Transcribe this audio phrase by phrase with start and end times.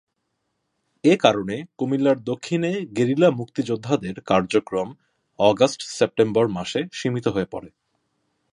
[1.03, 4.87] এ কারণে কুমিল্লার দক্ষিণে গেরিলা মুক্তিযোদ্ধাদের কার্যক্রম
[5.39, 7.69] আগস্ট-সেপ্টেম্বর মাসে সীমিত হয়ে পড়ে।